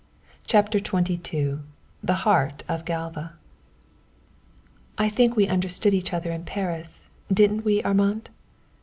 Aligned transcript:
CHAPTER 0.47 0.79
XXII 0.79 1.59
THE 2.01 2.13
HEART 2.25 2.63
OF 2.67 2.85
GALVA 2.85 3.33
"I 4.97 5.09
think 5.09 5.35
we 5.35 5.45
understood 5.47 5.93
each 5.93 6.11
other 6.11 6.31
in 6.31 6.43
Paris, 6.43 7.11
didn't 7.31 7.63
we, 7.63 7.83
Armand?" 7.83 8.31